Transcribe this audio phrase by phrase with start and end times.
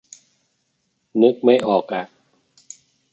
[1.21, 2.03] นึกไม่ออกอ่ะ